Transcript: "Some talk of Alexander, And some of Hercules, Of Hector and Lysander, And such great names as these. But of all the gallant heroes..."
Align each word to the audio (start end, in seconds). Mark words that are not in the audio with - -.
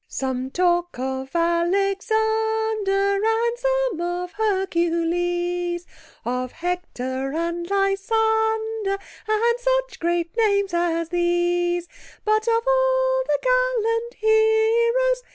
"Some 0.07 0.49
talk 0.49 0.97
of 0.97 1.35
Alexander, 1.35 2.21
And 2.89 3.55
some 3.59 4.01
of 4.01 4.31
Hercules, 4.31 5.85
Of 6.25 6.53
Hector 6.53 7.33
and 7.35 7.69
Lysander, 7.69 8.97
And 9.27 9.59
such 9.59 9.99
great 9.99 10.35
names 10.35 10.73
as 10.73 11.09
these. 11.09 11.87
But 12.25 12.47
of 12.47 12.63
all 12.67 13.23
the 13.27 13.39
gallant 13.43 14.15
heroes..." 14.15 15.21